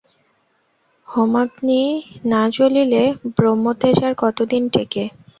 [1.07, 1.81] হোমাগ্নি
[2.25, 3.03] না জ্বলিলে
[3.35, 5.03] ব্রহ্মতেজ আর কতদিন টেঁকে?